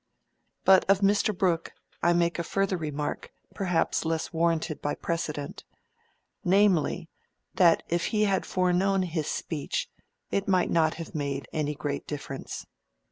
[0.65, 1.31] But of Mr.
[1.37, 7.07] Brooke I make a further remark perhaps less warranted by precedent—namely,
[7.53, 9.91] that if he had foreknown his speech,
[10.31, 12.65] it might not have made any great difference.